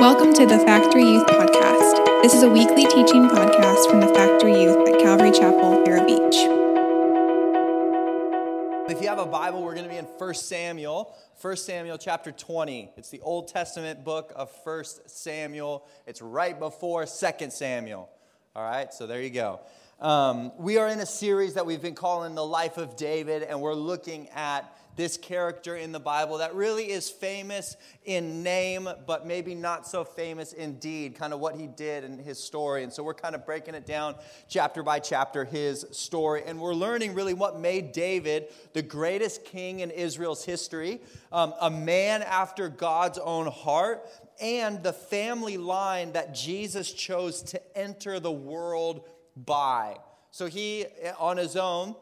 [0.00, 2.22] Welcome to the Factory Youth Podcast.
[2.22, 6.36] This is a weekly teaching podcast from the Factory Youth at Calvary Chapel, Vero Beach.
[8.90, 12.32] If you have a Bible, we're going to be in 1 Samuel, 1 Samuel chapter
[12.32, 12.92] 20.
[12.96, 15.86] It's the Old Testament book of 1 Samuel.
[16.06, 18.08] It's right before 2 Samuel.
[18.56, 19.60] All right, so there you go.
[20.00, 23.60] Um, we are in a series that we've been calling The Life of David, and
[23.60, 29.26] we're looking at this character in the Bible that really is famous in name, but
[29.26, 32.82] maybe not so famous in deed, kind of what he did in his story.
[32.82, 34.14] And so we're kind of breaking it down
[34.48, 36.42] chapter by chapter, his story.
[36.44, 41.00] And we're learning really what made David the greatest king in Israel's history,
[41.32, 44.06] um, a man after God's own heart,
[44.40, 49.98] and the family line that Jesus chose to enter the world by.
[50.30, 50.86] So he,
[51.18, 51.94] on his own,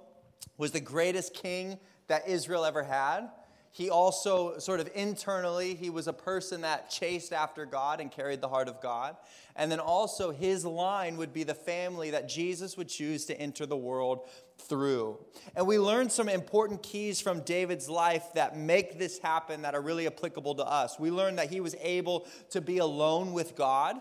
[0.57, 3.29] was the greatest king that Israel ever had.
[3.71, 8.41] He also, sort of internally, he was a person that chased after God and carried
[8.41, 9.17] the heart of God.
[9.55, 13.67] And then also, his line would be the family that Jesus would choose to enter
[13.67, 15.19] the world through.
[15.55, 19.83] And we learned some important keys from David's life that make this happen that are
[19.83, 20.99] really applicable to us.
[20.99, 24.01] We learned that he was able to be alone with God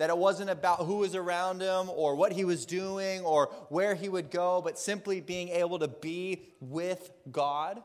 [0.00, 3.94] that it wasn't about who was around him or what he was doing or where
[3.94, 7.82] he would go, but simply being able to be with God.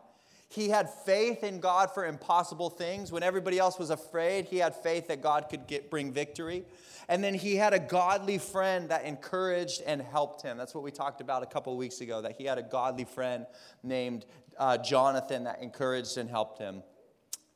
[0.48, 3.12] He had faith in God for impossible things.
[3.12, 6.64] When everybody else was afraid, he had faith that God could get, bring victory.
[7.10, 10.56] And then he had a godly friend that encouraged and helped him.
[10.58, 13.46] That's what we talked about a couple weeks ago, that he had a godly friend
[13.84, 14.26] named
[14.58, 16.82] uh, Jonathan that encouraged and helped him.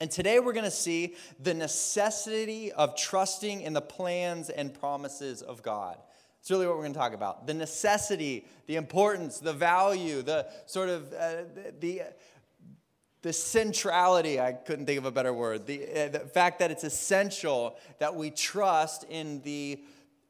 [0.02, 5.42] And today we're going to see the necessity of trusting in the plans and promises
[5.42, 5.98] of God.
[6.40, 7.48] It's really what we're going to talk about.
[7.48, 11.44] The necessity, the importance, the value, the sort of uh,
[11.82, 12.04] the
[13.22, 16.86] the centrality, I couldn't think of a better word, the, uh, the fact that it's
[16.86, 19.82] essential that we trust in the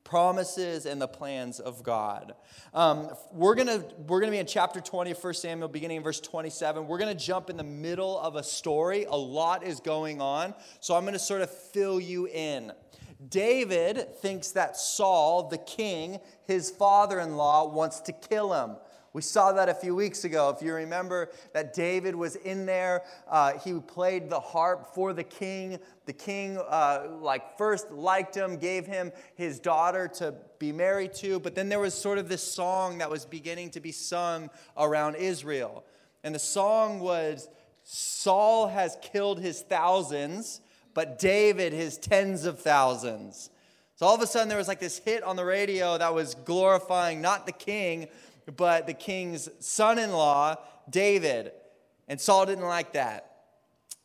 [0.09, 2.33] promises and the plans of God.
[2.73, 6.19] Um, we're going we're gonna be in chapter 20 of 1 Samuel, beginning in verse
[6.19, 6.87] 27.
[6.87, 9.05] We're going to jump in the middle of a story.
[9.05, 10.55] A lot is going on.
[10.79, 12.71] So I'm going to sort of fill you in.
[13.27, 18.77] David thinks that Saul, the king, his father in law, wants to kill him.
[19.13, 20.49] We saw that a few weeks ago.
[20.55, 25.23] If you remember that David was in there, uh, he played the harp for the
[25.23, 25.79] king.
[26.05, 31.39] The king, uh, like, first liked him, gave him his daughter to be married to,
[31.39, 35.15] but then there was sort of this song that was beginning to be sung around
[35.15, 35.83] Israel.
[36.23, 37.47] And the song was
[37.83, 40.61] Saul has killed his thousands,
[40.93, 43.49] but David his tens of thousands.
[43.95, 46.33] So all of a sudden, there was like this hit on the radio that was
[46.33, 48.07] glorifying not the king,
[48.55, 50.55] but the king's son in law,
[50.89, 51.51] David.
[52.07, 53.25] And Saul didn't like that.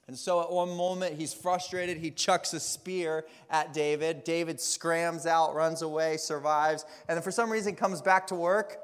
[0.06, 1.96] And so at one moment, he's frustrated.
[1.96, 4.22] He chucks a spear at David.
[4.22, 6.84] David scrams out, runs away, survives.
[7.08, 8.80] And then for some reason, comes back to work,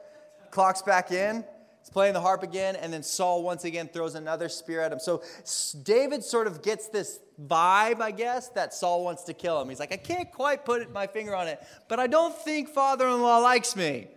[0.50, 1.44] clocks back in.
[1.80, 2.74] He's playing the harp again.
[2.76, 4.98] And then Saul once again throws another spear at him.
[4.98, 5.22] So
[5.82, 9.68] David sort of gets this vibe, I guess, that Saul wants to kill him.
[9.68, 13.06] He's like, I can't quite put my finger on it, but I don't think father
[13.08, 14.08] in law likes me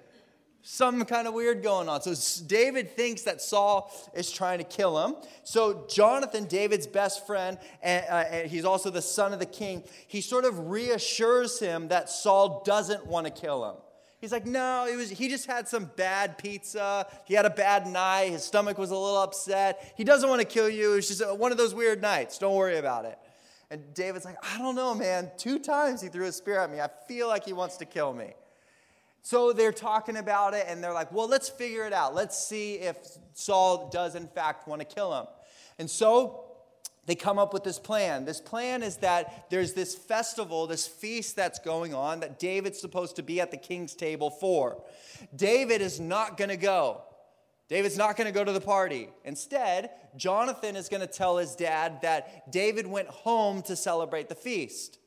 [0.63, 2.01] some kind of weird going on.
[2.01, 2.15] So
[2.47, 5.15] David thinks that Saul is trying to kill him.
[5.43, 9.83] So Jonathan, David's best friend, and, uh, and, he's also the son of the king,
[10.07, 13.75] he sort of reassures him that Saul doesn't want to kill him.
[14.21, 17.07] He's like, no, it was, he just had some bad pizza.
[17.25, 18.31] He had a bad night.
[18.31, 19.93] His stomach was a little upset.
[19.97, 20.93] He doesn't want to kill you.
[20.93, 22.37] It's just one of those weird nights.
[22.37, 23.19] Don't worry about it.
[23.69, 25.29] And David's like, I don't know, man.
[25.37, 26.79] Two times he threw a spear at me.
[26.79, 28.33] I feel like he wants to kill me.
[29.23, 32.13] So they're talking about it and they're like, well, let's figure it out.
[32.13, 32.97] Let's see if
[33.33, 35.25] Saul does, in fact, want to kill him.
[35.79, 36.43] And so
[37.05, 38.25] they come up with this plan.
[38.25, 43.15] This plan is that there's this festival, this feast that's going on that David's supposed
[43.15, 44.83] to be at the king's table for.
[45.33, 47.01] David is not going to go.
[47.69, 49.07] David's not going to go to the party.
[49.23, 54.35] Instead, Jonathan is going to tell his dad that David went home to celebrate the
[54.35, 54.99] feast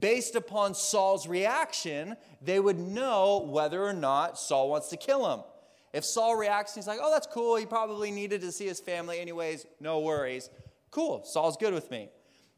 [0.00, 5.44] based upon Saul's reaction, they would know whether or not Saul wants to kill him.
[5.92, 9.20] If Saul reacts he's like, oh, that's cool, he probably needed to see his family
[9.20, 10.50] anyways, no worries.
[10.90, 12.10] Cool, Saul's good with me.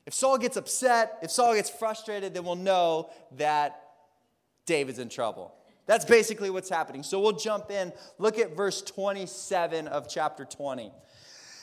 [0.07, 3.83] If Saul gets upset, if Saul gets frustrated, then we'll know that
[4.65, 5.55] David's in trouble.
[5.87, 7.03] That's basically what's happening.
[7.03, 7.93] So we'll jump in.
[8.19, 10.93] Look at verse 27 of chapter 20.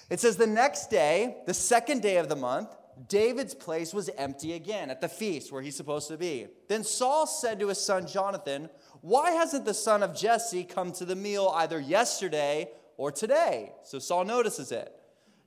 [0.09, 2.69] It says, The next day, the second day of the month,
[3.07, 6.47] David's place was empty again at the feast where he's supposed to be.
[6.67, 8.69] Then Saul said to his son Jonathan,
[9.01, 13.73] Why hasn't the son of Jesse come to the meal either yesterday or today?
[13.83, 14.93] So Saul notices it.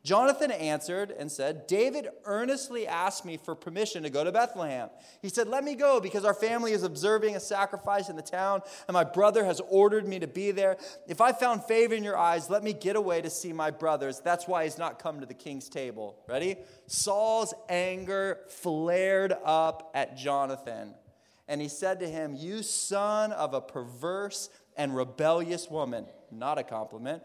[0.09, 4.89] Jonathan answered and said, David earnestly asked me for permission to go to Bethlehem.
[5.21, 8.63] He said, Let me go because our family is observing a sacrifice in the town,
[8.87, 10.79] and my brother has ordered me to be there.
[11.07, 14.21] If I found favor in your eyes, let me get away to see my brothers.
[14.21, 16.17] That's why he's not come to the king's table.
[16.27, 16.57] Ready?
[16.87, 20.95] Saul's anger flared up at Jonathan,
[21.49, 26.07] and he said to him, You son of a perverse and rebellious woman.
[26.31, 27.23] Not a compliment.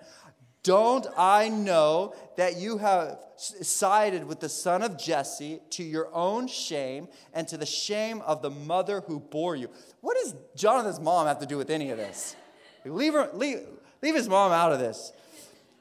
[0.63, 6.47] Don't I know that you have sided with the son of Jesse to your own
[6.47, 9.69] shame and to the shame of the mother who bore you?
[9.99, 12.37] What does Jonathan's mom have to do with any of this?
[12.85, 13.59] Leave, her, leave,
[14.01, 15.11] leave his mom out of this.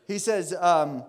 [0.08, 1.04] He says, um,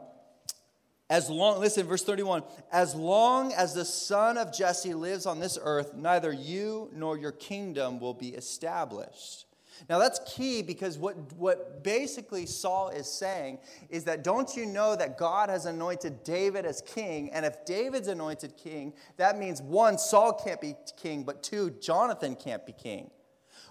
[1.10, 5.58] as long, listen, verse 31 as long as the son of Jesse lives on this
[5.62, 9.46] earth, neither you nor your kingdom will be established.
[9.90, 13.60] Now that's key because what, what basically Saul is saying
[13.90, 17.32] is that don't you know that God has anointed David as king?
[17.32, 22.36] And if David's anointed king, that means one, Saul can't be king, but two, Jonathan
[22.36, 23.12] can't be king.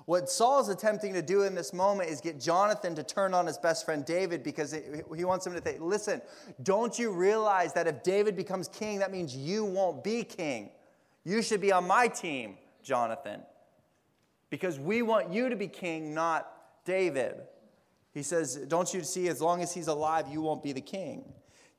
[0.04, 3.46] What Saul is attempting to do in this moment is get Jonathan to turn on
[3.46, 4.72] his best friend David because
[5.14, 6.20] he wants him to think, listen,
[6.64, 10.70] don't you realize that if David becomes king, that means you won't be king?
[11.24, 13.42] You should be on my team, Jonathan
[14.52, 16.46] because we want you to be king, not
[16.84, 17.36] David.
[18.12, 21.24] He says, Don't you see, as long as he's alive, you won't be the king.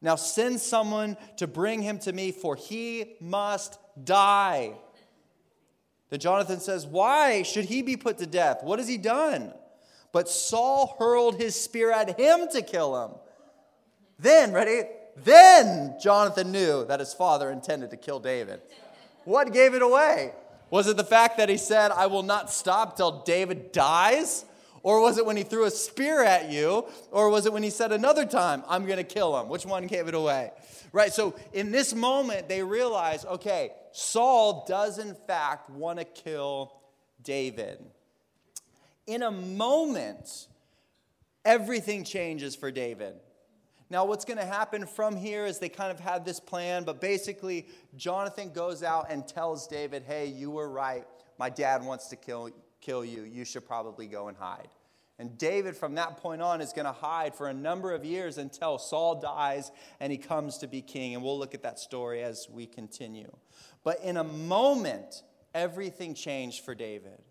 [0.02, 4.74] Now send someone to bring him to me, for he must die.
[6.10, 8.64] Then Jonathan says, Why should he be put to death?
[8.64, 9.54] What has he done?
[10.12, 13.12] But Saul hurled his spear at him to kill him.
[14.18, 14.90] Then, ready?
[15.16, 18.62] Then Jonathan knew that his father intended to kill David.
[19.26, 20.34] What gave it away?
[20.74, 24.44] Was it the fact that he said, I will not stop till David dies?
[24.82, 26.88] Or was it when he threw a spear at you?
[27.12, 29.50] Or was it when he said another time, I'm going to kill him?
[29.50, 30.50] Which one gave it away?
[30.92, 36.74] Right, so in this moment, they realize okay, Saul does in fact want to kill
[37.22, 37.78] David.
[39.06, 40.48] In a moment,
[41.46, 43.14] everything changes for David.
[43.94, 47.00] Now, what's going to happen from here is they kind of had this plan, but
[47.00, 51.06] basically, Jonathan goes out and tells David, Hey, you were right.
[51.38, 52.50] My dad wants to kill,
[52.82, 53.22] kill you.
[53.22, 54.70] You should probably go and hide.
[55.20, 58.40] And David, from that point on, is going to hide for a number of years
[58.40, 61.14] until Saul dies and he comes to be king.
[61.14, 63.32] And we'll look at that story as we continue.
[63.84, 65.22] But in a moment,
[65.54, 67.22] everything changed for David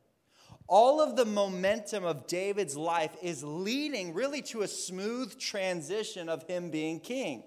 [0.69, 6.45] all of the momentum of David's life is leading really to a smooth transition of
[6.45, 7.45] him being king.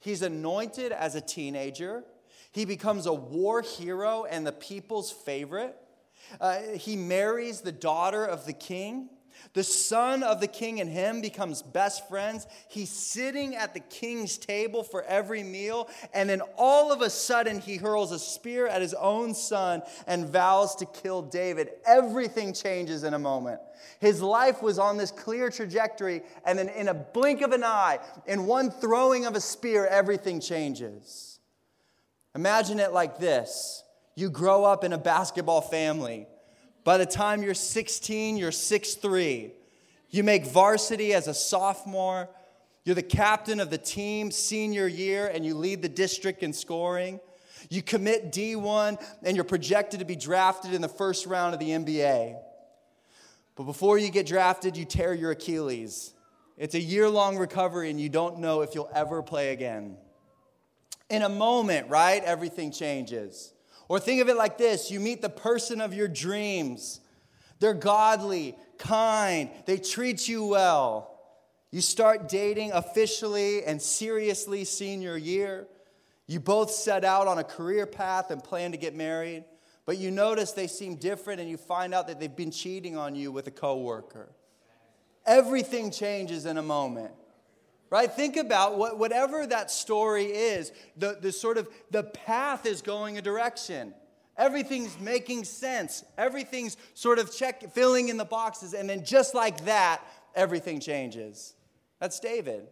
[0.00, 2.04] He's anointed as a teenager,
[2.52, 5.76] he becomes a war hero and the people's favorite.
[6.40, 9.10] Uh, he marries the daughter of the king.
[9.54, 12.46] The son of the king and him becomes best friends.
[12.68, 17.60] He's sitting at the king's table for every meal, and then all of a sudden
[17.60, 21.70] he hurls a spear at his own son and vows to kill David.
[21.86, 23.60] Everything changes in a moment.
[24.00, 27.98] His life was on this clear trajectory, and then in a blink of an eye,
[28.26, 31.38] in one throwing of a spear, everything changes.
[32.34, 33.82] Imagine it like this
[34.14, 36.26] you grow up in a basketball family.
[36.88, 39.50] By the time you're 16, you're 6'3.
[40.08, 42.30] You make varsity as a sophomore.
[42.82, 47.20] You're the captain of the team senior year and you lead the district in scoring.
[47.68, 51.68] You commit D1 and you're projected to be drafted in the first round of the
[51.68, 52.38] NBA.
[53.54, 56.14] But before you get drafted, you tear your Achilles.
[56.56, 59.98] It's a year long recovery and you don't know if you'll ever play again.
[61.10, 63.52] In a moment, right, everything changes.
[63.88, 67.00] Or think of it like this you meet the person of your dreams.
[67.60, 71.14] They're godly, kind, they treat you well.
[71.70, 75.66] You start dating officially and seriously senior year.
[76.26, 79.44] You both set out on a career path and plan to get married,
[79.86, 83.14] but you notice they seem different and you find out that they've been cheating on
[83.16, 84.28] you with a coworker.
[85.26, 87.12] Everything changes in a moment
[87.90, 88.10] right?
[88.10, 93.18] Think about what, whatever that story is the, the sort of the path is going
[93.18, 93.94] a direction.
[94.36, 96.04] Everything's making sense.
[96.16, 98.72] Everything's sort of check filling in the boxes.
[98.72, 100.00] And then just like that
[100.34, 101.54] everything changes.
[102.00, 102.68] That's david.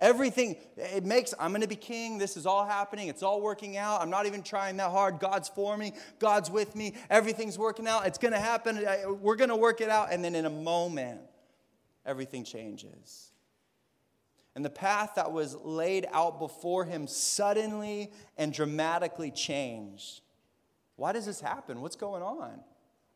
[0.00, 2.18] Everything it makes i'm going to be king.
[2.18, 3.08] This is all happening.
[3.08, 4.02] It's all working out.
[4.02, 5.18] I'm not even trying that hard.
[5.18, 5.92] God's for me.
[6.18, 6.94] God's with me.
[7.10, 8.06] Everything's working out.
[8.06, 8.84] It's going to happen
[9.20, 10.12] we're going to work it out.
[10.12, 11.20] And then in a moment
[12.06, 13.32] everything changes
[14.54, 20.20] and the path that was laid out before him suddenly and dramatically changed.
[20.96, 21.80] Why does this happen?
[21.80, 22.60] What's going on?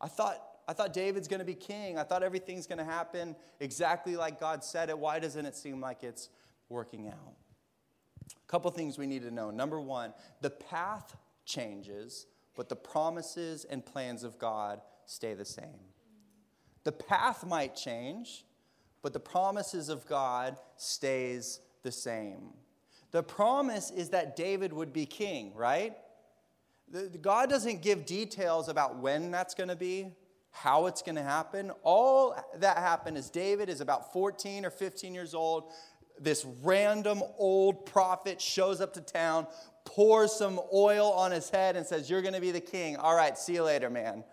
[0.01, 1.97] I thought, I thought David's going to be king.
[1.99, 4.99] I thought everything's going to happen exactly like God said it.
[4.99, 6.29] Why doesn't it seem like it's
[6.69, 7.35] working out?
[8.27, 9.51] A couple things we need to know.
[9.51, 12.27] Number one, the path changes,
[12.57, 15.87] but the promises and plans of God stay the same.
[16.85, 18.45] The path might change,
[19.03, 22.51] but the promises of God stays the same.
[23.11, 25.97] The promise is that David would be king, right?
[27.21, 30.13] God doesn't give details about when that's going to be,
[30.51, 31.71] how it's going to happen.
[31.83, 35.73] All that happened is David is about 14 or 15 years old.
[36.21, 39.47] This random old prophet shows up to town,
[39.85, 42.97] pours some oil on his head, and says, You're going to be the king.
[42.97, 44.25] All right, see you later, man.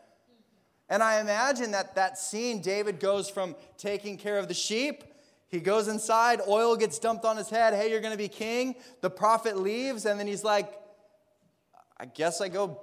[0.89, 5.03] And I imagine that that scene, David goes from taking care of the sheep.
[5.47, 7.73] He goes inside, oil gets dumped on his head.
[7.73, 8.75] Hey, you're going to be king.
[9.01, 10.71] The prophet leaves, and then he's like,
[11.97, 12.81] I guess I go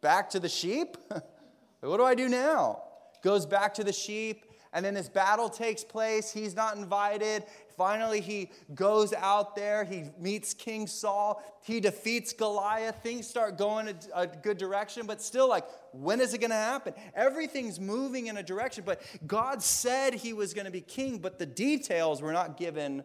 [0.00, 0.96] back to the sheep.
[1.80, 2.82] what do I do now?
[3.22, 6.32] Goes back to the sheep, and then this battle takes place.
[6.32, 7.44] He's not invited.
[7.76, 9.84] Finally, he goes out there.
[9.84, 11.42] He meets King Saul.
[11.62, 13.02] He defeats Goliath.
[13.02, 16.56] Things start going a, a good direction, but still, like, when is it going to
[16.56, 16.94] happen?
[17.14, 21.38] Everything's moving in a direction, but God said he was going to be king, but
[21.38, 23.02] the details were not given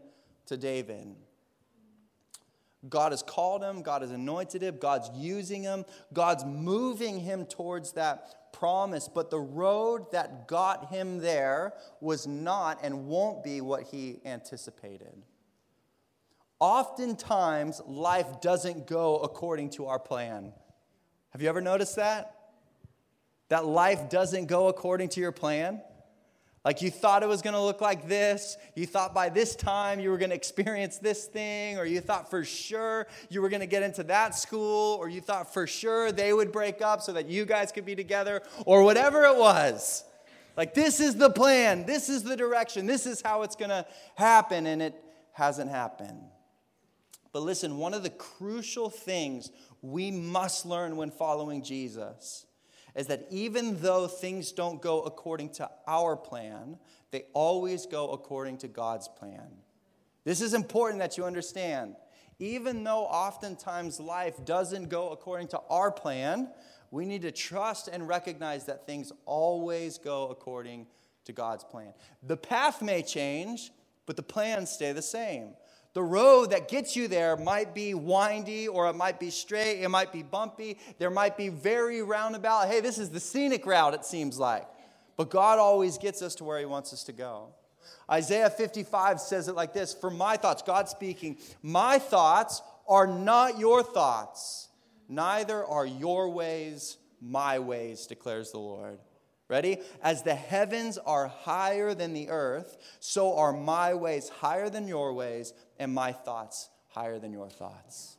[0.48, 1.16] to David.
[2.88, 5.84] God has called him, God has anointed him, God's using him,
[6.14, 9.08] God's moving him towards that promise.
[9.08, 15.24] But the road that got him there was not and won't be what he anticipated.
[16.60, 20.52] Oftentimes, life doesn't go according to our plan.
[21.30, 22.36] Have you ever noticed that?
[23.48, 25.82] That life doesn't go according to your plan?
[26.66, 28.58] Like you thought it was going to look like this.
[28.76, 32.30] You thought by this time you were going to experience this thing, or you thought
[32.30, 36.12] for sure you were going to get into that school, or you thought for sure
[36.12, 40.04] they would break up so that you guys could be together, or whatever it was.
[40.58, 43.86] Like, this is the plan, this is the direction, this is how it's going to
[44.16, 45.02] happen, and it
[45.32, 46.22] hasn't happened.
[47.32, 49.52] But listen, one of the crucial things
[49.82, 52.46] we must learn when following Jesus
[52.96, 56.78] is that even though things don't go according to our plan,
[57.12, 59.50] they always go according to God's plan.
[60.24, 61.96] This is important that you understand.
[62.40, 66.50] Even though oftentimes life doesn't go according to our plan,
[66.92, 70.88] we need to trust and recognize that things always go according
[71.26, 71.94] to God's plan.
[72.24, 73.72] The path may change,
[74.06, 75.54] but the plans stay the same.
[75.94, 79.90] The road that gets you there might be windy or it might be straight, it
[79.90, 82.68] might be bumpy, there might be very roundabout.
[82.68, 84.68] Hey, this is the scenic route, it seems like.
[85.18, 87.50] But God always gets us to where He wants us to go.
[88.10, 93.60] Isaiah 55 says it like this For my thoughts, God speaking, my thoughts are not
[93.60, 94.70] your thoughts,
[95.08, 99.00] neither are your ways my ways, declares the Lord.
[99.50, 99.80] Ready?
[100.04, 105.12] As the heavens are higher than the earth, so are my ways higher than your
[105.14, 108.18] ways, and my thoughts higher than your thoughts.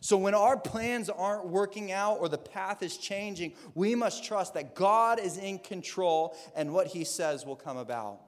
[0.00, 4.54] So, when our plans aren't working out or the path is changing, we must trust
[4.54, 8.20] that God is in control and what He says will come about.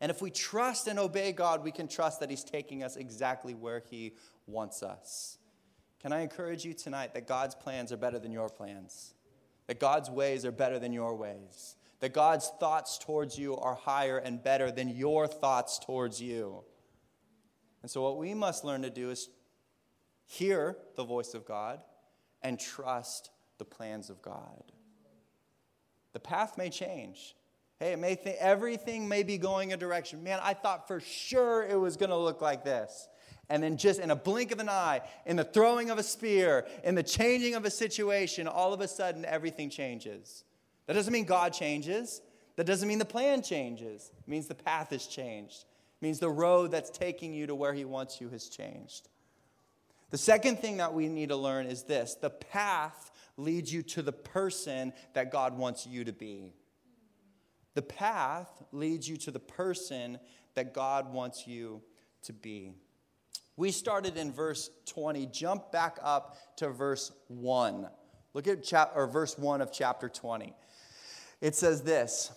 [0.00, 3.54] And if we trust and obey God, we can trust that He's taking us exactly
[3.54, 4.14] where He
[4.46, 5.38] wants us.
[6.00, 9.14] Can I encourage you tonight that God's plans are better than your plans?
[9.66, 14.18] That God's ways are better than your ways, that God's thoughts towards you are higher
[14.18, 16.64] and better than your thoughts towards you.
[17.82, 19.28] And so, what we must learn to do is
[20.26, 21.80] hear the voice of God
[22.42, 24.72] and trust the plans of God.
[26.12, 27.34] The path may change.
[27.78, 30.22] Hey, it may th- everything may be going a direction.
[30.22, 33.08] Man, I thought for sure it was going to look like this.
[33.52, 36.66] And then, just in a blink of an eye, in the throwing of a spear,
[36.84, 40.44] in the changing of a situation, all of a sudden everything changes.
[40.86, 42.22] That doesn't mean God changes.
[42.56, 44.10] That doesn't mean the plan changes.
[44.18, 45.66] It means the path has changed.
[46.00, 49.10] It means the road that's taking you to where He wants you has changed.
[50.08, 54.00] The second thing that we need to learn is this the path leads you to
[54.00, 56.54] the person that God wants you to be.
[57.74, 60.18] The path leads you to the person
[60.54, 61.82] that God wants you
[62.22, 62.72] to be.
[63.56, 65.26] We started in verse 20.
[65.26, 67.88] Jump back up to verse 1.
[68.34, 70.54] Look at chap- or verse 1 of chapter 20.
[71.40, 72.32] It says this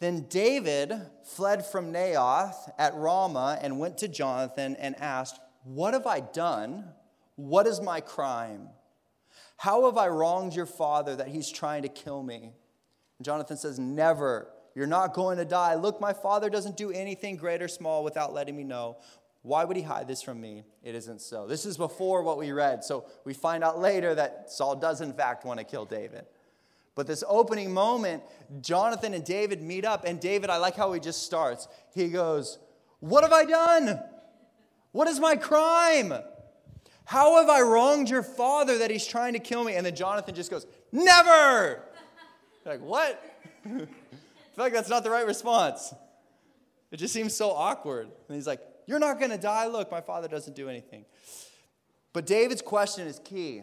[0.00, 0.92] Then David
[1.24, 6.84] fled from Naioth at Ramah and went to Jonathan and asked, What have I done?
[7.36, 8.68] What is my crime?
[9.56, 12.52] How have I wronged your father that he's trying to kill me?
[13.18, 14.50] And Jonathan says, Never.
[14.74, 15.74] You're not going to die.
[15.74, 18.98] Look, my father doesn't do anything great or small without letting me know.
[19.42, 20.64] Why would he hide this from me?
[20.82, 21.46] It isn't so.
[21.46, 22.84] This is before what we read.
[22.84, 26.26] So we find out later that Saul does, in fact, want to kill David.
[26.94, 28.24] But this opening moment,
[28.60, 31.68] Jonathan and David meet up, and David, I like how he just starts.
[31.94, 32.58] He goes,
[32.98, 34.00] What have I done?
[34.90, 36.12] What is my crime?
[37.04, 39.76] How have I wronged your father that he's trying to kill me?
[39.76, 41.84] And then Jonathan just goes, Never!
[42.66, 43.22] like, what?
[43.64, 43.86] I feel
[44.56, 45.94] like that's not the right response.
[46.90, 48.08] It just seems so awkward.
[48.28, 49.66] And he's like, You're not going to die.
[49.66, 51.04] Look, my father doesn't do anything.
[52.14, 53.62] But David's question is key.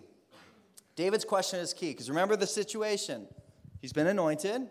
[0.96, 3.28] David's question is key because remember the situation.
[3.82, 4.68] He's been anointed,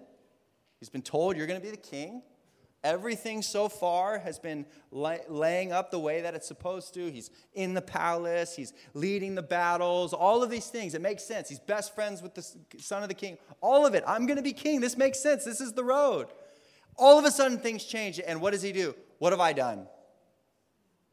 [0.78, 2.22] he's been told, You're going to be the king.
[2.84, 7.10] Everything so far has been laying up the way that it's supposed to.
[7.10, 10.94] He's in the palace, he's leading the battles, all of these things.
[10.94, 11.48] It makes sense.
[11.48, 12.42] He's best friends with the
[12.78, 13.38] son of the king.
[13.60, 14.04] All of it.
[14.06, 14.80] I'm going to be king.
[14.80, 15.44] This makes sense.
[15.44, 16.28] This is the road.
[16.96, 18.20] All of a sudden, things change.
[18.24, 18.94] And what does he do?
[19.18, 19.88] What have I done?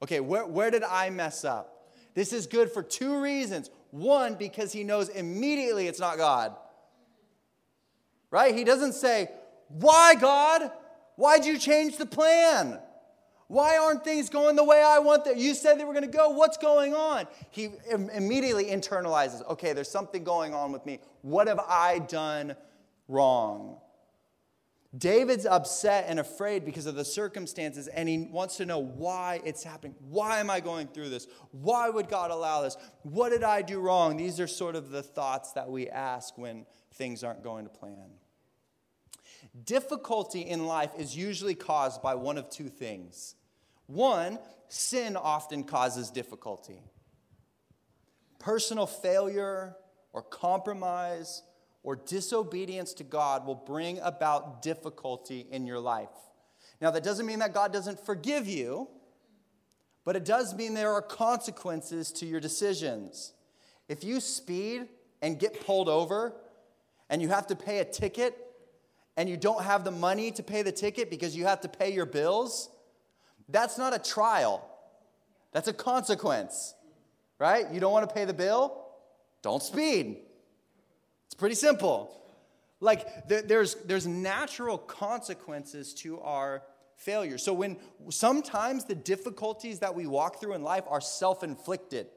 [0.03, 1.89] Okay, where, where did I mess up?
[2.13, 3.69] This is good for two reasons.
[3.91, 6.55] One, because he knows immediately it's not God.
[8.29, 8.55] Right?
[8.55, 9.29] He doesn't say,
[9.67, 10.71] Why, God?
[11.15, 12.79] Why'd you change the plan?
[13.47, 15.37] Why aren't things going the way I want them?
[15.37, 16.29] You said they were going to go.
[16.29, 17.27] What's going on?
[17.49, 20.99] He Im- immediately internalizes okay, there's something going on with me.
[21.21, 22.55] What have I done
[23.09, 23.77] wrong?
[24.97, 29.63] David's upset and afraid because of the circumstances, and he wants to know why it's
[29.63, 29.95] happening.
[30.09, 31.27] Why am I going through this?
[31.51, 32.75] Why would God allow this?
[33.03, 34.17] What did I do wrong?
[34.17, 38.09] These are sort of the thoughts that we ask when things aren't going to plan.
[39.63, 43.35] Difficulty in life is usually caused by one of two things.
[43.87, 46.81] One, sin often causes difficulty.
[48.39, 49.77] Personal failure
[50.11, 51.43] or compromise
[51.83, 56.09] or disobedience to God will bring about difficulty in your life.
[56.79, 58.87] Now, that doesn't mean that God doesn't forgive you,
[60.03, 63.33] but it does mean there are consequences to your decisions.
[63.87, 64.87] If you speed
[65.21, 66.33] and get pulled over
[67.09, 68.37] and you have to pay a ticket
[69.17, 71.93] and you don't have the money to pay the ticket because you have to pay
[71.93, 72.69] your bills,
[73.49, 74.67] that's not a trial.
[75.51, 76.73] That's a consequence,
[77.37, 77.65] right?
[77.71, 78.85] You don't want to pay the bill?
[79.41, 80.17] Don't speed.
[81.31, 82.21] It's pretty simple.
[82.81, 86.63] Like, there's, there's natural consequences to our
[86.97, 87.37] failure.
[87.37, 87.77] So, when
[88.09, 92.07] sometimes the difficulties that we walk through in life are self inflicted,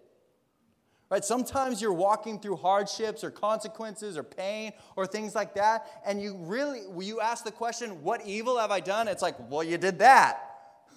[1.11, 1.25] Right?
[1.25, 6.37] Sometimes you're walking through hardships or consequences or pain or things like that, and you
[6.41, 9.99] really you ask the question, "What evil have I done?" It's like, "Well, you did
[9.99, 10.41] that."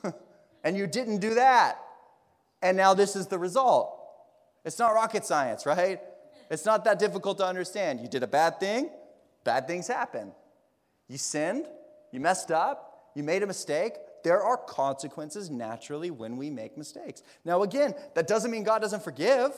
[0.63, 1.80] and you didn't do that.
[2.62, 3.93] And now this is the result.
[4.65, 6.01] It's not rocket science, right?
[6.49, 7.99] It's not that difficult to understand.
[7.99, 8.89] You did a bad thing,
[9.43, 10.31] bad things happen.
[11.07, 11.65] You sinned,
[12.12, 13.93] you messed up, you made a mistake.
[14.23, 17.23] There are consequences naturally when we make mistakes.
[17.45, 19.51] Now, again, that doesn't mean God doesn't forgive.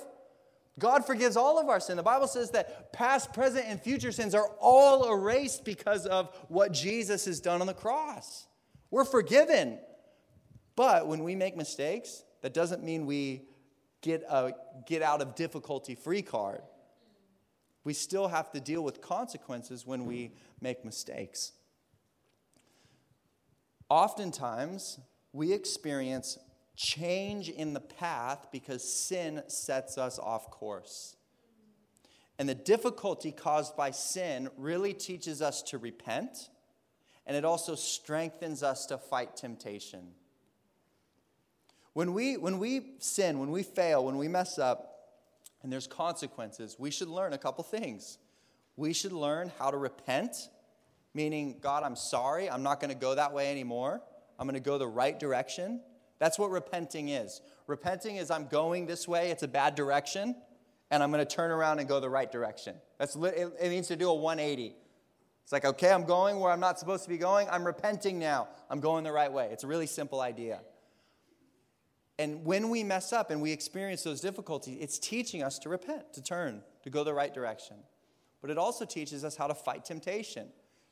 [0.78, 1.98] God forgives all of our sin.
[1.98, 6.72] The Bible says that past, present, and future sins are all erased because of what
[6.72, 8.48] Jesus has done on the cross.
[8.90, 9.80] We're forgiven.
[10.76, 13.44] But when we make mistakes, that doesn't mean we
[14.02, 14.54] get a
[14.88, 16.62] get out of difficulty free card.
[17.90, 21.54] We still have to deal with consequences when we make mistakes.
[23.90, 25.00] Oftentimes,
[25.34, 26.38] we experience
[26.76, 31.16] change in the path because sin sets us off course.
[32.38, 36.52] And the difficulty caused by sin really teaches us to repent,
[37.26, 40.12] and it also strengthens us to fight temptation.
[41.94, 44.89] When we, when we sin, when we fail, when we mess up,
[45.62, 48.18] and there's consequences, we should learn a couple things.
[48.76, 50.50] We should learn how to repent,
[51.14, 54.02] meaning, God, I'm sorry, I'm not going to go that way anymore.
[54.38, 55.82] I'm going to go the right direction.
[56.18, 57.42] That's what repenting is.
[57.68, 60.36] Repenting is I'm going this way, it's a bad direction,
[60.92, 62.76] and I'm going to turn around and go the right direction.
[62.98, 64.76] That's it, it means to do a 180.
[65.44, 67.50] It's like, okay, I'm going where I'm not supposed to be going.
[67.50, 68.50] I'm repenting now.
[68.70, 69.50] I'm going the right way.
[69.52, 70.62] It's a really simple idea.
[72.20, 76.14] And when we mess up and we experience those difficulties, it's teaching us to repent,
[76.14, 77.78] to turn, to go the right direction.
[78.42, 80.50] But it also teaches us how to fight temptation.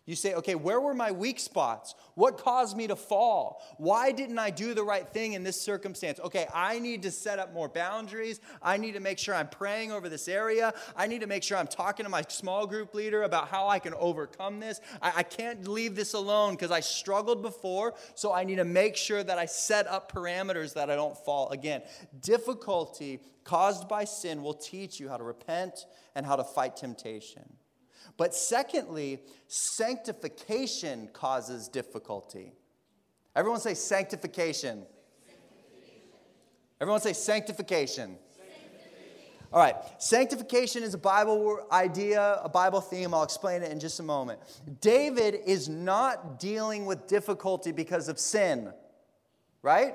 [0.07, 1.93] You say, okay, where were my weak spots?
[2.15, 3.61] What caused me to fall?
[3.75, 6.21] Why didn't I do the right thing in this circumstance?
[6.21, 8.39] Okay, I need to set up more boundaries.
[8.61, 10.73] I need to make sure I'm praying over this area.
[10.95, 13.79] I need to make sure I'm talking to my small group leader about how I
[13.79, 14.79] can overcome this.
[15.01, 18.95] I, I can't leave this alone because I struggled before, so I need to make
[18.95, 21.81] sure that I set up parameters that I don't fall again.
[22.21, 27.43] Difficulty caused by sin will teach you how to repent and how to fight temptation.
[28.15, 32.53] But secondly, sanctification causes difficulty.
[33.35, 34.83] Everyone say sanctification.
[35.27, 36.01] sanctification.
[36.81, 38.17] Everyone say sanctification.
[38.35, 39.47] sanctification.
[39.53, 43.13] All right, sanctification is a Bible idea, a Bible theme.
[43.13, 44.39] I'll explain it in just a moment.
[44.81, 48.73] David is not dealing with difficulty because of sin,
[49.61, 49.93] right?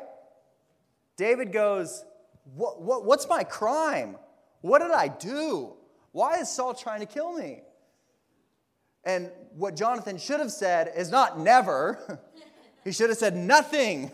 [1.17, 2.05] David goes,
[2.55, 4.17] what, what, What's my crime?
[4.61, 5.75] What did I do?
[6.13, 7.63] Why is Saul trying to kill me?
[9.05, 12.21] And what Jonathan should have said is not never.
[12.85, 14.11] he should have said nothing.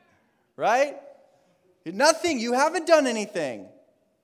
[0.56, 0.96] right?
[1.86, 2.38] Nothing.
[2.38, 3.68] You haven't done anything.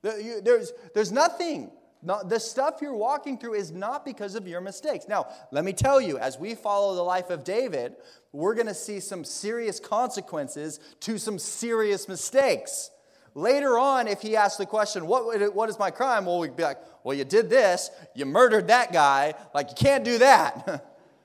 [0.02, 1.70] There's, there's nothing.
[2.02, 5.06] Not, the stuff you're walking through is not because of your mistakes.
[5.06, 7.96] Now, let me tell you, as we follow the life of David,
[8.32, 12.90] we're going to see some serious consequences to some serious mistakes.
[13.34, 16.26] Later on, if he asks the question, what, what is my crime?
[16.26, 20.04] Well, we'd be like, Well, you did this, you murdered that guy, like, you can't
[20.04, 20.84] do that.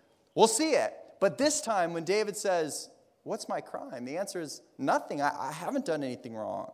[0.36, 0.94] we'll see it.
[1.20, 2.90] But this time, when David says,
[3.24, 4.06] What's my crime?
[4.06, 5.22] The answer is nothing.
[5.22, 6.72] I, I haven't done anything wrong.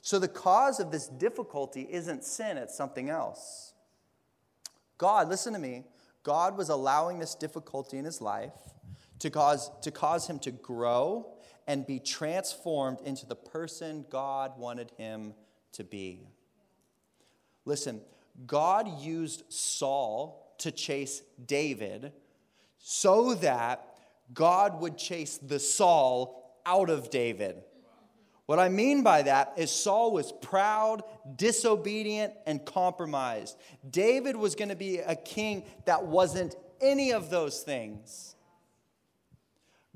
[0.00, 3.72] So the cause of this difficulty isn't sin, it's something else.
[4.98, 5.84] God, listen to me,
[6.22, 8.52] God was allowing this difficulty in his life
[9.18, 11.26] to cause, to cause him to grow
[11.66, 15.34] and be transformed into the person God wanted him
[15.72, 16.26] to be.
[17.64, 18.00] Listen,
[18.46, 22.12] God used Saul to chase David
[22.78, 23.86] so that
[24.34, 27.56] God would chase the Saul out of David.
[28.46, 31.02] What I mean by that is Saul was proud,
[31.36, 33.56] disobedient, and compromised.
[33.88, 38.34] David was going to be a king that wasn't any of those things.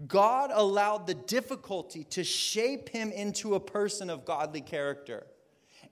[0.07, 5.27] God allowed the difficulty to shape him into a person of godly character.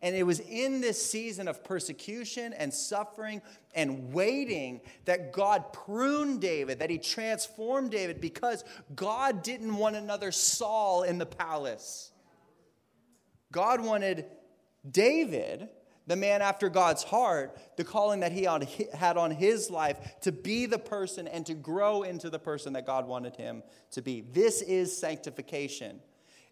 [0.02, 3.40] And it was in this season of persecution and suffering
[3.74, 8.64] and waiting that God pruned David, that he transformed David, because
[8.94, 12.12] God didn't want another Saul in the palace.
[13.50, 14.26] God wanted
[14.90, 15.70] David
[16.06, 18.46] the man after God's heart, the calling that he
[18.92, 22.86] had on his life to be the person and to grow into the person that
[22.86, 23.62] God wanted him
[23.92, 24.20] to be.
[24.20, 26.00] This is sanctification.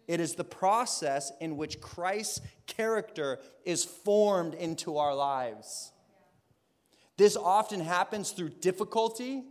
[0.07, 5.91] It is the process in which Christ's character is formed into our lives.
[7.17, 9.43] This often happens through difficulty,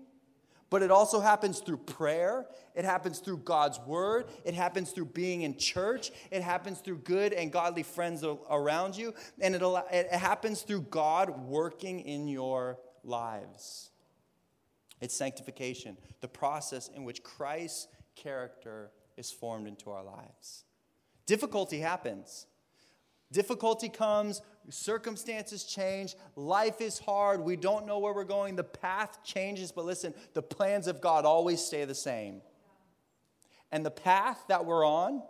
[0.73, 2.47] but it also happens through prayer.
[2.75, 4.31] It happens through God's word.
[4.43, 6.11] It happens through being in church.
[6.31, 9.13] It happens through good and godly friends around you.
[9.39, 13.91] And it, it happens through God working in your lives.
[15.03, 20.65] It's sanctification, the process in which Christ's character is formed into our lives.
[21.27, 22.47] Difficulty happens.
[23.31, 29.19] Difficulty comes, circumstances change, life is hard, we don't know where we're going, the path
[29.25, 32.41] changes, but listen, the plans of God always stay the same.
[33.71, 35.23] And the path that we're on,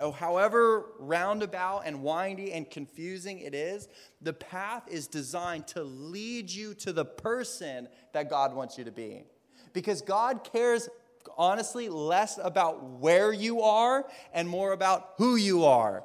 [0.00, 3.88] oh, however roundabout and windy and confusing it is,
[4.20, 8.92] the path is designed to lead you to the person that God wants you to
[8.92, 9.24] be.
[9.72, 10.88] Because God cares
[11.36, 16.04] honestly less about where you are and more about who you are.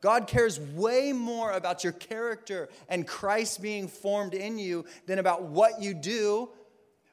[0.00, 5.44] God cares way more about your character and Christ being formed in you than about
[5.44, 6.50] what you do,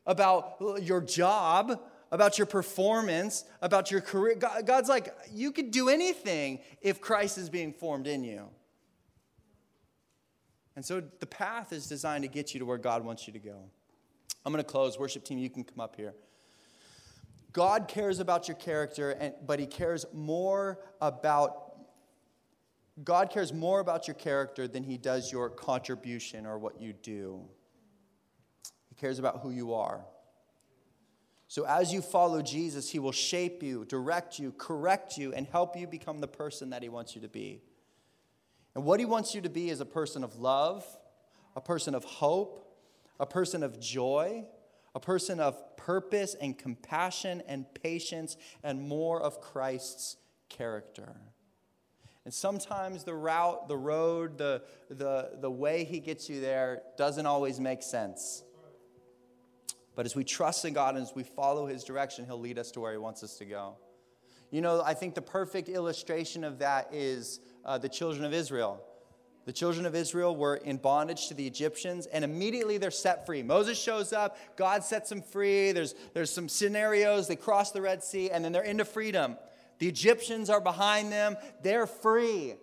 [0.06, 1.80] about your job,
[2.12, 4.36] about your performance, about your career.
[4.36, 8.48] God's like, you could do anything if Christ is being formed in you.
[10.76, 13.40] And so the path is designed to get you to where God wants you to
[13.40, 13.58] go.
[14.46, 15.00] I'm going to close.
[15.00, 16.14] Worship team, you can come up here.
[17.52, 21.65] God cares about your character, and, but He cares more about
[23.04, 27.42] God cares more about your character than he does your contribution or what you do.
[28.88, 30.06] He cares about who you are.
[31.48, 35.78] So, as you follow Jesus, he will shape you, direct you, correct you, and help
[35.78, 37.62] you become the person that he wants you to be.
[38.74, 40.86] And what he wants you to be is a person of love,
[41.56, 42.66] a person of hope,
[43.20, 44.46] a person of joy,
[44.96, 50.18] a person of purpose and compassion and patience, and more of Christ's
[50.50, 51.16] character.
[52.26, 57.26] And sometimes the route, the road, the, the, the way He gets you there doesn't
[57.26, 58.44] always make sense.
[59.96, 62.72] But as we trust in God and as we follow His direction, He'll lead us
[62.72, 63.76] to where He wants us to go.
[64.52, 68.84] You know, I think the perfect illustration of that is uh, the children of Israel.
[69.46, 73.44] The children of Israel were in bondage to the Egyptians, and immediately they're set free.
[73.44, 75.72] Moses shows up, God sets them free.
[75.72, 79.38] There's, there's some scenarios, they cross the Red Sea, and then they're into freedom.
[79.80, 81.38] The Egyptians are behind them.
[81.62, 82.56] They're free.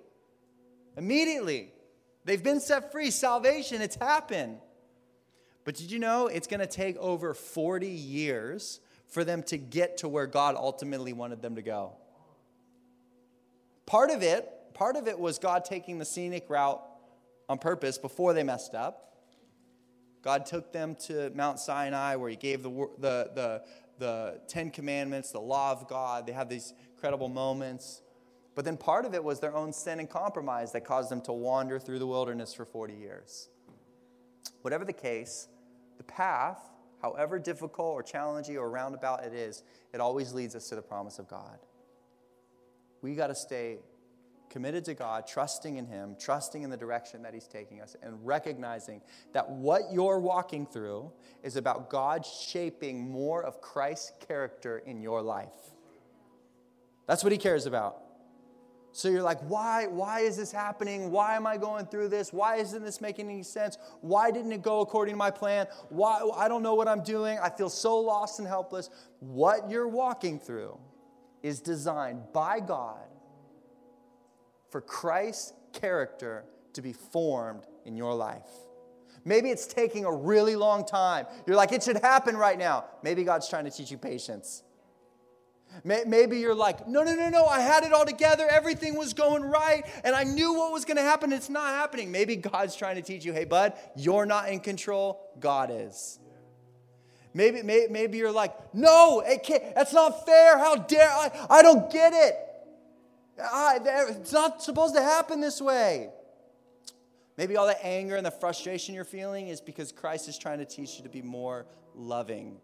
[0.96, 1.72] Immediately,
[2.24, 3.10] they've been set free.
[3.10, 4.58] Salvation, it's happened.
[5.64, 9.98] But did you know it's going to take over 40 years for them to get
[9.98, 11.92] to where God ultimately wanted them to go?
[13.86, 16.82] Part of it, part of it was God taking the scenic route
[17.48, 19.12] on purpose before they messed up.
[20.22, 23.62] God took them to Mount Sinai where he gave the, the, the,
[23.98, 26.26] the Ten Commandments, the law of God.
[26.26, 26.72] They have these
[27.02, 28.00] incredible moments.
[28.54, 31.32] But then part of it was their own sin and compromise that caused them to
[31.32, 33.48] wander through the wilderness for 40 years.
[34.60, 35.48] Whatever the case,
[35.96, 36.60] the path,
[37.00, 41.18] however difficult or challenging or roundabout it is, it always leads us to the promise
[41.18, 41.58] of God.
[43.00, 43.78] We got to stay
[44.48, 48.24] committed to God, trusting in Him, trusting in the direction that He's taking us, and
[48.24, 49.00] recognizing
[49.32, 51.10] that what you're walking through
[51.42, 55.72] is about God shaping more of Christ's character in your life.
[57.06, 57.98] That's what He cares about.
[58.94, 61.10] So you're like, why, why is this happening?
[61.10, 62.30] Why am I going through this?
[62.30, 63.78] Why isn't this making any sense?
[64.02, 65.66] Why didn't it go according to my plan?
[65.88, 67.38] Why I don't know what I'm doing.
[67.42, 68.90] I feel so lost and helpless.
[69.20, 70.78] What you're walking through
[71.42, 73.00] is designed by God
[74.70, 78.48] for Christ's character to be formed in your life.
[79.24, 81.26] Maybe it's taking a really long time.
[81.46, 82.84] You're like, it should happen right now.
[83.02, 84.62] Maybe God's trying to teach you patience.
[85.84, 88.46] Maybe you're like, no, no, no, no, I had it all together.
[88.48, 91.32] Everything was going right, and I knew what was going to happen.
[91.32, 92.12] It's not happening.
[92.12, 96.18] Maybe God's trying to teach you, hey, bud, you're not in control, God is.
[97.34, 100.58] Maybe, maybe, you're like, no, it can't, that's not fair.
[100.58, 101.46] How dare I?
[101.48, 102.36] I don't get it.
[103.42, 103.78] I,
[104.10, 106.10] it's not supposed to happen this way.
[107.38, 110.66] Maybe all the anger and the frustration you're feeling is because Christ is trying to
[110.66, 112.60] teach you to be more loving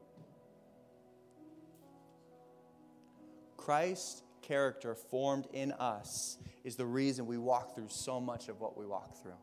[3.69, 8.79] Christ's character formed in us is the reason we walk through so much of what
[8.79, 9.37] we walk through.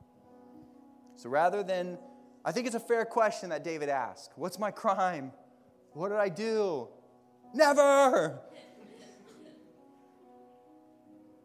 [1.16, 2.00] So rather than,
[2.44, 5.32] I think it's a fair question that David asked What's my crime?
[5.94, 6.88] What did I do?
[7.54, 8.40] Never!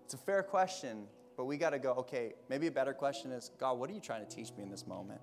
[0.06, 1.04] It's a fair question,
[1.36, 4.00] but we got to go, okay, maybe a better question is God, what are you
[4.00, 5.20] trying to teach me in this moment?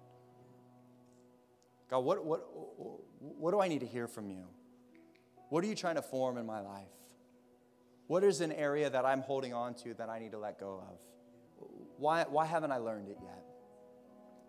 [1.90, 2.48] God, what, what,
[3.18, 4.44] what do I need to hear from you?
[5.50, 6.86] What are you trying to form in my life?
[8.08, 10.82] What is an area that I'm holding on to that I need to let go
[10.90, 11.68] of?
[11.98, 13.44] Why, why haven't I learned it yet?